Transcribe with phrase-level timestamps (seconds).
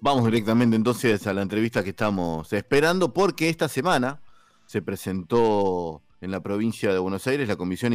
[0.00, 4.22] Vamos directamente entonces a la entrevista que estamos esperando porque esta semana
[4.64, 7.92] se presentó en la provincia de Buenos Aires la Comisión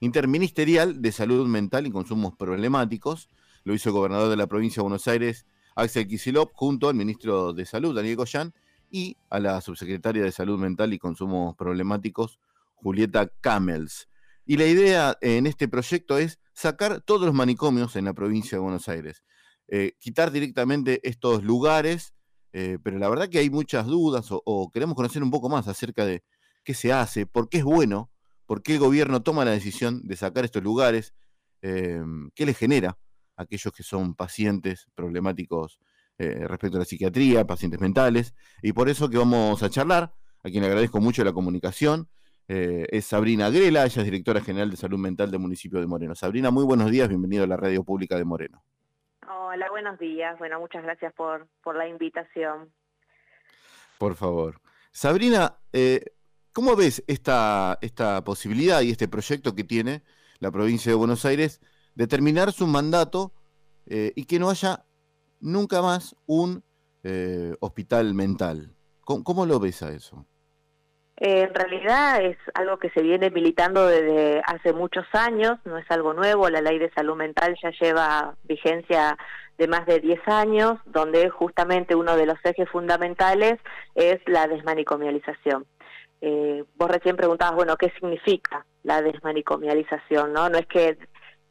[0.00, 3.28] Interministerial de Salud Mental y Consumos Problemáticos.
[3.62, 5.46] Lo hizo el gobernador de la provincia de Buenos Aires,
[5.76, 8.52] Axel Kicillof, junto al ministro de Salud, Daniel Goyán,
[8.90, 12.40] y a la subsecretaria de Salud Mental y Consumos Problemáticos,
[12.74, 14.08] Julieta Camels.
[14.46, 18.62] Y la idea en este proyecto es sacar todos los manicomios en la provincia de
[18.62, 19.22] Buenos Aires.
[19.72, 22.12] Eh, quitar directamente estos lugares,
[22.52, 26.04] eh, pero la verdad que hay muchas dudas o, queremos conocer un poco más acerca
[26.04, 26.24] de
[26.64, 28.10] qué se hace, por qué es bueno,
[28.46, 31.14] por qué el gobierno toma la decisión de sacar estos lugares,
[31.62, 32.02] eh,
[32.34, 32.98] qué le genera
[33.36, 35.78] a aquellos que son pacientes problemáticos
[36.18, 40.12] respecto a la psiquiatría, pacientes mentales, y por eso que vamos a charlar,
[40.44, 42.10] a quien le agradezco mucho la comunicación,
[42.46, 46.14] es Sabrina Grela, ella es directora general de salud mental del municipio de Moreno.
[46.14, 48.62] Sabrina, muy buenos días, bienvenido a la radio pública de Moreno.
[49.32, 50.36] Hola, buenos días.
[50.38, 52.72] Bueno, muchas gracias por, por la invitación.
[53.96, 54.60] Por favor.
[54.90, 56.04] Sabrina, eh,
[56.52, 60.02] ¿cómo ves esta, esta posibilidad y este proyecto que tiene
[60.40, 61.60] la provincia de Buenos Aires
[61.94, 63.32] de terminar su mandato
[63.86, 64.84] eh, y que no haya
[65.40, 66.64] nunca más un
[67.04, 68.74] eh, hospital mental?
[69.04, 70.26] ¿Cómo lo ves a eso?
[71.20, 76.14] En realidad es algo que se viene militando desde hace muchos años, no es algo
[76.14, 79.18] nuevo, la ley de salud mental ya lleva vigencia
[79.58, 83.58] de más de 10 años, donde justamente uno de los ejes fundamentales
[83.94, 85.66] es la desmanicomialización.
[86.22, 90.32] Eh, vos recién preguntabas, bueno, ¿qué significa la desmanicomialización?
[90.32, 90.96] No, no es que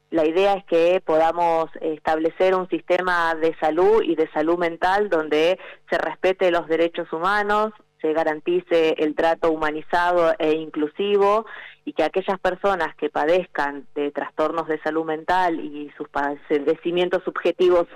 [0.10, 5.60] la idea es que podamos establecer un sistema de salud y de salud mental donde
[5.88, 7.72] se respete los derechos humanos,
[8.02, 11.46] se garantice el trato humanizado e inclusivo
[11.86, 17.88] y que aquellas personas que padezcan de trastornos de salud mental y sus padecimientos subjetivos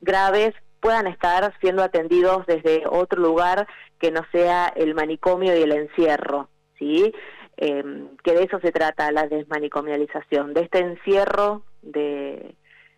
[0.00, 3.68] graves puedan estar siendo atendidos desde otro lugar
[4.00, 7.12] que no sea el manicomio y el encierro, ¿sí?
[7.56, 12.56] Em, que de eso se trata la desmanicomialización, de este encierro de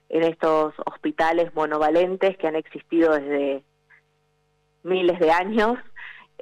[0.09, 3.65] en estos hospitales monovalentes que han existido desde
[4.83, 5.79] miles de años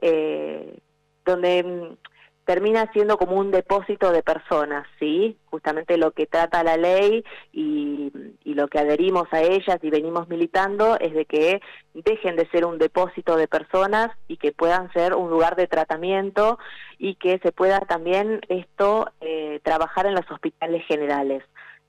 [0.02, 0.78] eh,
[1.24, 1.96] donde mm,
[2.44, 5.38] termina siendo como un depósito de personas, ¿sí?
[5.46, 8.12] Justamente lo que trata la ley y,
[8.44, 11.62] lo que adherimos a ellas y venimos militando es de que
[11.94, 16.58] dejen de ser un depósito de personas y que puedan ser un lugar de tratamiento
[16.98, 21.42] y que se pueda también esto eh, trabajar en los hospitales generales.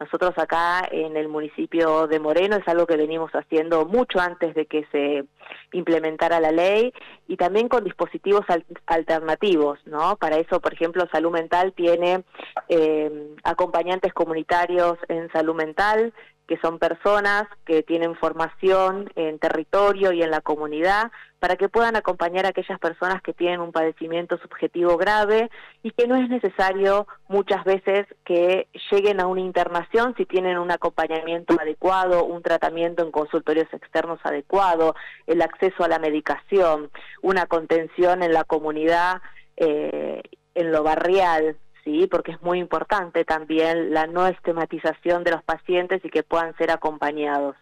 [0.04, 4.66] Nosotros acá en el municipio de Moreno es algo que venimos haciendo mucho antes de
[4.66, 5.24] que se
[5.72, 6.94] implementara la ley
[7.26, 8.42] y también con dispositivos
[8.86, 10.18] alternativos, ¿no?
[10.18, 12.26] Para eso, por ejemplo, Salud Mental tiene
[12.68, 16.14] eh, acompañantes comunitarios en salud mental
[16.48, 21.96] que son personas que tienen formación en territorio y en la comunidad, para que puedan
[21.96, 25.50] acompañar a aquellas personas que tienen un padecimiento subjetivo grave
[25.84, 30.72] y que no es necesario muchas veces que lleguen a una internación si tienen un
[30.72, 34.96] acompañamiento adecuado, un tratamiento en consultorios externos adecuado,
[35.28, 36.90] el acceso a la medicación,
[37.22, 39.22] una contención en la comunidad,
[39.58, 40.22] eh,
[40.56, 46.04] en lo barrial, sí, porque es muy importante también la no estematización de los pacientes
[46.04, 47.56] y que puedan ser acompañados.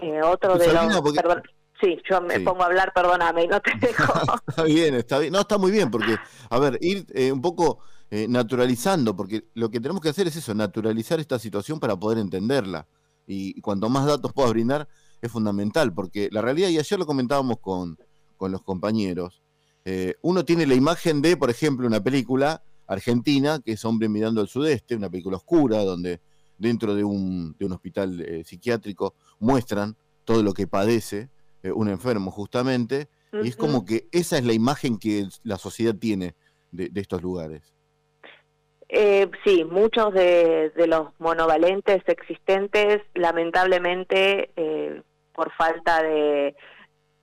[0.00, 1.02] Eh, otro de los...
[1.80, 4.12] sí, yo me pongo a hablar, perdóname, no te dejo.
[4.46, 5.32] está bien, está bien.
[5.32, 6.16] No, está muy bien, porque,
[6.50, 10.36] a ver, ir eh, un poco eh, naturalizando, porque lo que tenemos que hacer es
[10.36, 12.86] eso, naturalizar esta situación para poder entenderla.
[13.26, 14.88] Y, cuanto más datos puedas brindar,
[15.20, 17.98] es fundamental, porque la realidad, y ayer lo comentábamos con,
[18.36, 19.42] con los compañeros,
[19.88, 24.40] eh, uno tiene la imagen de, por ejemplo, una película argentina, que es Hombre mirando
[24.40, 26.20] al sudeste, una película oscura, donde
[26.58, 29.94] dentro de un, de un hospital eh, psiquiátrico muestran
[30.24, 31.28] todo lo que padece
[31.62, 33.08] eh, un enfermo justamente,
[33.44, 36.34] y es como que esa es la imagen que la sociedad tiene
[36.72, 37.72] de, estos lugares.
[39.44, 44.50] sí, muchos de, de, los monovalentes existentes, lamentablemente,
[45.32, 46.56] por falta de,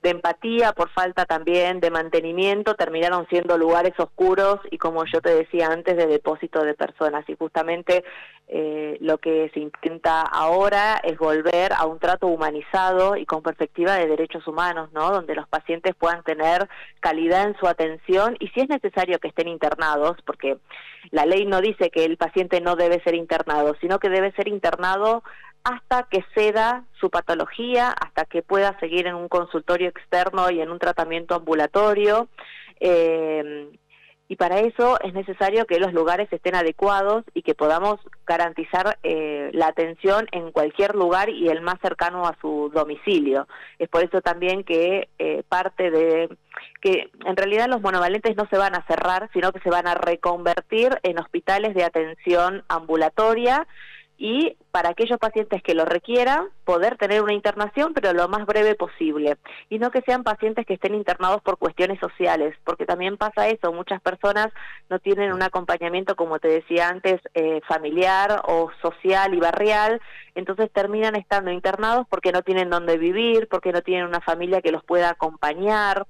[0.03, 5.33] de empatía, por falta también de mantenimiento, terminaron siendo lugares oscuros y como yo te
[5.33, 7.23] decía antes, de depósito de personas.
[7.29, 8.03] Y justamente
[8.49, 13.95] eh, lo que se intenta ahora es volver a un trato humanizado y con perspectiva
[13.95, 15.09] de derechos humanos, ¿no?
[15.09, 16.67] Donde los pacientes puedan tener
[16.99, 20.57] calidad en su atención y si es necesario que estén internados, porque
[21.11, 24.49] la ley no dice que el paciente no debe ser internado, sino que debe ser
[24.49, 25.23] internado
[25.63, 30.69] hasta que ceda su patología, hasta que pueda seguir en un consultorio externo y en
[30.69, 32.27] un tratamiento ambulatorio.
[32.79, 33.69] Eh,
[34.33, 39.51] y para eso es necesario que los lugares estén adecuados y que podamos garantizar eh,
[39.53, 43.47] la atención en cualquier lugar y el más cercano a su domicilio.
[43.79, 46.29] Es por eso también que eh, parte de
[46.81, 49.95] que en realidad los monovalentes no se van a cerrar, sino que se van a
[49.95, 53.67] reconvertir en hospitales de atención ambulatoria
[54.23, 58.73] y para aquellos pacientes que lo requieran, poder tener una internación, pero lo más breve
[58.73, 59.35] posible.
[59.69, 63.73] Y no que sean pacientes que estén internados por cuestiones sociales, porque también pasa eso,
[63.73, 64.47] muchas personas
[64.89, 69.99] no tienen un acompañamiento, como te decía antes, eh, familiar o social y barrial,
[70.35, 74.71] entonces terminan estando internados porque no tienen dónde vivir, porque no tienen una familia que
[74.71, 76.07] los pueda acompañar.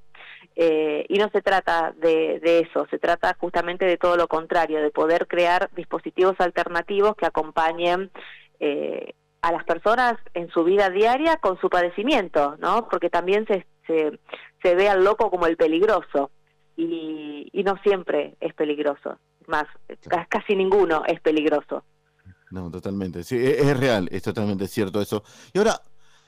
[0.56, 4.92] Eh, y no se trata de, eso, se trata justamente de todo lo contrario, de
[4.92, 8.12] poder crear dispositivos alternativos que acompañen
[8.60, 12.88] eh, a las personas en su vida diaria con su padecimiento, ¿no?
[12.88, 16.30] Porque también se, se, ve al loco como el peligroso
[16.78, 19.18] y, no siempre es peligroso,
[19.48, 19.66] más,
[20.30, 21.84] casi ninguno es peligroso.
[22.52, 25.24] No, totalmente, sí, e, es, real, es totalmente cierto eso.
[25.54, 25.82] Y ahora,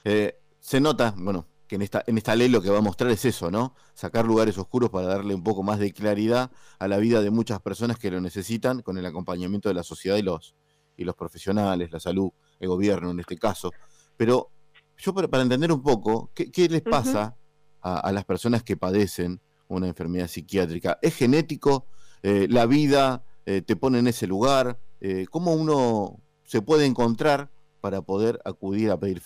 [0.03, 3.11] eh, se nota, bueno, que en esta, en esta ley lo que va a mostrar
[3.11, 3.75] es eso, ¿no?
[3.93, 7.59] Sacar lugares oscuros para darle un poco más de claridad a la vida de muchas
[7.61, 10.55] personas que lo necesitan con el acompañamiento de la sociedad y los,
[10.95, 12.29] y los profesionales, la salud,
[12.59, 13.71] el gobierno en este caso.
[14.17, 14.51] Pero
[14.97, 17.37] yo para, entender un poco, ¿qué, les pasa
[17.81, 20.99] a, las personas que padecen una enfermedad psiquiátrica?
[21.01, 21.87] ¿Es genético?
[22.23, 24.79] Eh, ¿La vida eh, te pone en ese lugar?
[25.01, 27.51] Eh, ¿Cómo uno se puede encontrar
[27.81, 29.21] para poder acudir a pedir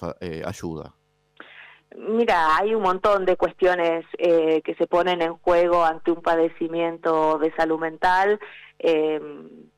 [0.45, 0.98] ayuda?
[1.97, 7.39] Mira, hay un montón de cuestiones eh, que se ponen en juego ante un padecimiento
[7.39, 8.39] de salud mental.
[8.77, 9.19] Eh,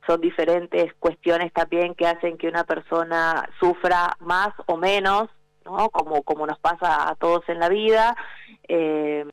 [0.06, 5.30] son diferentes cuestiones también que hacen que una persona sufra más o menos,
[5.64, 5.88] ¿no?
[5.88, 8.14] Como, como nos pasa a todos en la vida.
[8.68, 9.24] Eh,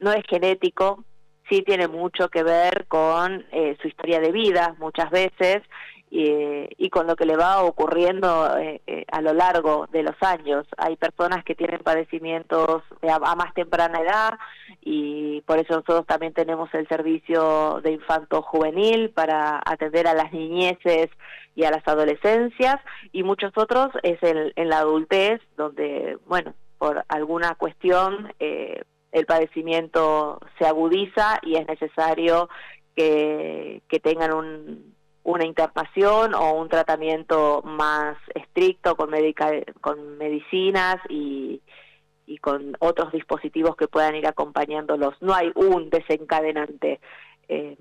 [0.00, 1.04] no es genético,
[1.50, 3.44] sí tiene mucho que ver con
[3.80, 5.62] su historia de vida muchas veces
[6.14, 10.66] y, con lo que le va ocurriendo eh, eh, a lo largo de los años.
[10.76, 14.38] Hay personas que tienen padecimientos a, más temprana edad
[14.82, 20.30] y por eso nosotros también tenemos el servicio de infanto juvenil para atender a las
[20.34, 21.08] niñeces
[21.54, 22.76] y a las adolescencias
[23.10, 28.82] y muchos otros es en la adultez donde, bueno, por alguna cuestión eh,
[29.12, 32.50] el padecimiento se agudiza y es necesario
[32.94, 34.92] que, que tengan un
[35.24, 39.10] una internación o un tratamiento más estricto con,
[39.80, 41.62] con medicinas y,
[42.26, 45.14] y con otros dispositivos que puedan ir acompañándolos.
[45.20, 47.00] No hay un desencadenante.
[47.48, 47.76] Eh,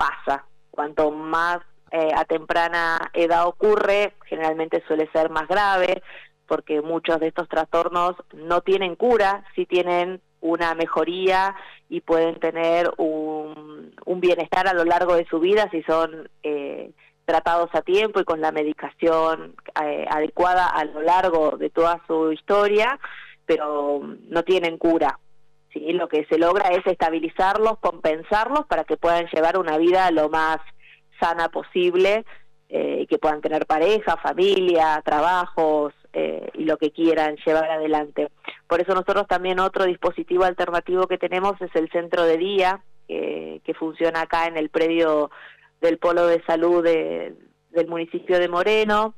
[0.00, 0.46] pasa.
[0.70, 1.58] Cuanto más
[1.90, 6.02] eh, a temprana edad ocurre, generalmente suele ser más grave,
[6.46, 11.54] porque muchos de estos trastornos no tienen cura, sí tienen una mejoría
[11.88, 16.90] y pueden tener un, bienestar a lo largo de su vida si son eh,
[17.24, 22.32] tratados a tiempo y con la medicación eh, adecuada a lo largo de toda su
[22.32, 22.98] historia,
[23.46, 25.18] pero no tienen cura.
[25.72, 25.92] ¿sí?
[25.92, 30.58] Lo que se logra es estabilizarlos, compensarlos para que puedan llevar una vida lo más
[31.18, 32.24] sana posible
[32.72, 38.28] eh, que puedan tener pareja, familia, trabajos, eh, y lo que quieran llevar adelante.
[38.70, 43.74] Por eso nosotros también otro dispositivo alternativo que tenemos es el centro de día, que
[43.76, 45.32] funciona acá en el predio
[45.80, 49.14] del Polo de Salud del municipio de Moreno,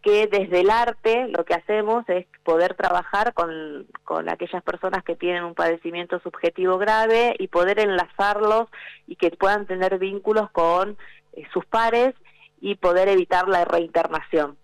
[0.00, 5.16] que desde el arte lo que hacemos es poder trabajar con, con aquellas personas que
[5.16, 8.70] tienen un padecimiento subjetivo grave y poder enlazarlos
[9.06, 10.96] y que puedan tener vínculos con
[11.34, 12.14] eh, sus pares
[12.58, 14.56] y poder evitar la reinternación.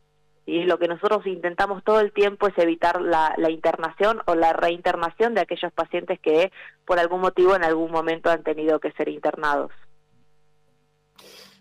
[0.47, 5.35] Y lo que nosotros intentamos todo el tiempo es evitar la, internación o la reinternación
[5.35, 6.51] de aquellos pacientes que
[6.85, 9.71] por algún motivo en algún momento han tenido que ser internados.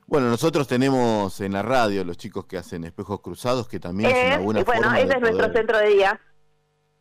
[0.08, 4.38] Bueno, nosotros tenemos en la radio los chicos que hacen espejos cruzados, que también es,
[4.40, 6.20] una buena Bueno, ese es nuestro centro de día.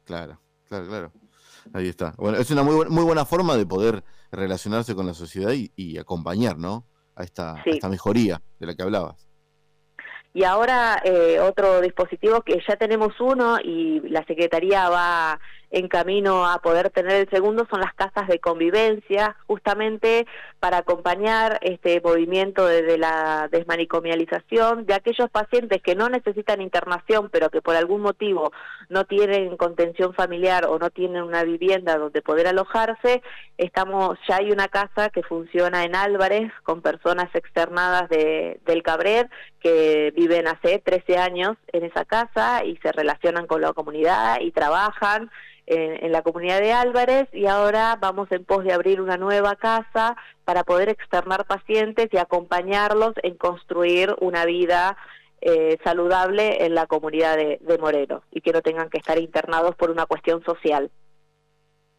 [0.05, 1.13] Claro, claro, claro.
[1.73, 2.15] Ahí está.
[2.19, 6.59] Bueno, es una muy, muy buena forma de poder relacionarse con la sociedad y, acompañar,
[6.59, 6.87] ¿no?
[7.15, 9.28] A esta, a esta mejoría de la que hablabas.
[10.35, 16.47] Y ahora eh, otro dispositivo que ya tenemos uno y la Secretaría va en camino
[16.47, 20.27] a poder tener el segundo son las casas de convivencia, justamente
[20.61, 27.51] para acompañar este movimiento de, la desmanicomialización de aquellos pacientes que no necesitan internación, pero
[27.51, 28.53] que por algún motivo
[28.89, 33.23] no tienen contención familiar o no tienen una vivienda donde poder alojarse.
[33.59, 39.31] Estamos ya hay una casa que funciona en Álvarez con personas externadas de, del Cabret
[39.61, 44.51] que viven hace 13 años en esa casa y se relacionan con la comunidad y
[44.53, 45.31] trabajan
[45.69, 50.17] en, la comunidad de Álvarez y ahora vamos en pos de abrir una nueva casa
[50.45, 54.97] para poder externar pacientes y acompañarlos en construir una vida
[55.43, 59.77] eh, saludable en la comunidad de, de Moreno y que no tengan que estar internados
[59.77, 60.91] por una cuestión social.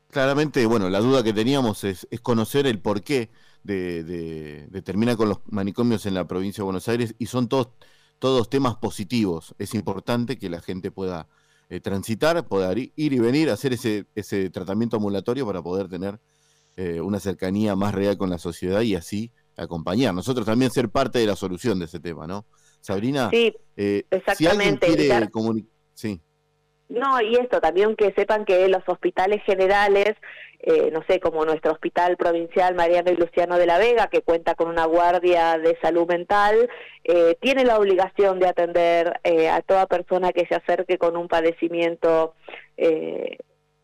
[0.10, 3.30] Claramente, bueno, la duda que teníamos es, conocer el porqué
[3.62, 7.70] de, de, terminar con los manicomios en la provincia de Buenos Aires y son todos,
[8.18, 9.54] todos temas positivos.
[9.60, 11.28] Es importante que la gente pueda
[11.70, 16.20] eh, transitar, poder ir y venir, hacer ese, ese tratamiento ambulatorio para poder tener
[16.76, 20.14] eh, una cercanía más real con la sociedad y así acompañar.
[20.14, 22.46] Nosotros también ser parte de la solución de ese tema, ¿no?
[22.82, 24.88] Sabrina, sí, eh, exactamente.
[25.94, 26.22] sí.
[26.90, 30.16] No, y esto también que sepan que los hospitales generales,
[30.60, 34.56] eh, no sé, como nuestro hospital provincial Mariano y Luciano de la Vega, que cuenta
[34.56, 36.68] con una guardia de salud mental,
[37.04, 41.28] eh, tiene la obligación de atender eh, a toda persona que se acerque con un
[41.28, 42.34] padecimiento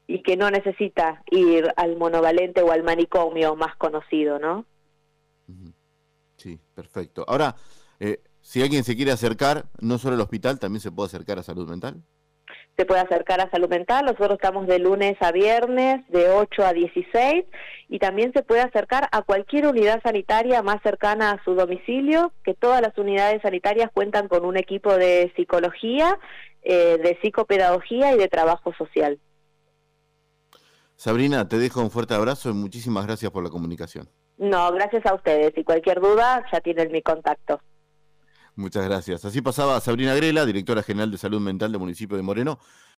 [0.08, 4.66] y que no necesita ir al monovalente o al manicomio más conocido, ¿no?
[6.38, 7.26] Sí, perfecto.
[7.28, 7.56] Ahora,
[8.40, 11.68] si alguien se quiere acercar, no solo al hospital, también se puede acercar a salud
[11.68, 12.02] mental
[12.77, 14.05] se puede acercar a salud mental.
[14.05, 17.46] Nosotros estamos de lunes a viernes de 8 a 16
[17.88, 22.53] y también se puede acercar a cualquier unidad sanitaria más cercana a su domicilio, que
[22.53, 26.17] todas las unidades sanitarias cuentan con un equipo de psicología,
[26.63, 29.20] eh, de psicopedagogía y de trabajo social.
[30.96, 34.10] Sabrina, te dejo un fuerte abrazo y muchísimas gracias por la comunicación.
[34.38, 37.62] No, gracias a ustedes y cualquier duda ya tienen mi contacto.
[38.56, 39.26] Muchas gracias.
[39.26, 42.60] Así pasaba Sabrina Grela, directora general de Salud Mental del municipio de Moreno,